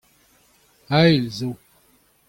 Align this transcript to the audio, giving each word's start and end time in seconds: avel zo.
avel 0.97 1.25
zo. 1.37 1.51